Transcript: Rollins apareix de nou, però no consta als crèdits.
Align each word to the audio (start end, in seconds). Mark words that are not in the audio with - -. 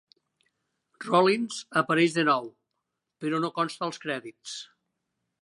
Rollins 1.07 1.59
apareix 1.81 2.15
de 2.15 2.23
nou, 2.31 2.49
però 3.25 3.43
no 3.45 3.53
consta 3.61 3.87
als 3.91 4.03
crèdits. 4.07 4.57